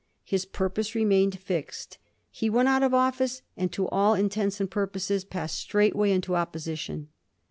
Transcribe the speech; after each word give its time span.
His 0.23 0.45
purpose 0.45 0.95
remained 0.95 1.37
fixed. 1.37 1.99
He 2.31 2.49
went 2.49 2.67
out 2.67 2.81
of 2.81 2.91
office, 2.91 3.43
and, 3.55 3.71
to 3.73 3.87
all 3.89 4.15
intents 4.15 4.59
and 4.59 4.67
purposes, 4.71 5.23
passed 5.23 5.57
straightway 5.59 6.09
into 6.09 6.35
opposition. 6.35 7.09